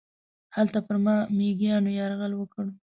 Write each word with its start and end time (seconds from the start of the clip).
هلته 0.55 0.79
پر 0.87 0.95
ما 1.05 1.15
میږیانو 1.37 1.89
یرغل 1.99 2.33
وکړ. 2.37 2.65